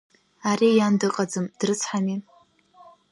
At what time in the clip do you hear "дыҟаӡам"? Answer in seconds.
0.99-1.45